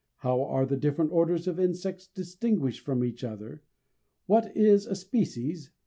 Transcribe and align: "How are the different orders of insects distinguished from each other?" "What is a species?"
"How 0.17 0.41
are 0.41 0.65
the 0.65 0.77
different 0.77 1.11
orders 1.11 1.47
of 1.47 1.59
insects 1.59 2.07
distinguished 2.07 2.79
from 2.79 3.03
each 3.03 3.23
other?" 3.23 3.61
"What 4.25 4.51
is 4.57 4.87
a 4.87 4.95
species?" 4.95 5.73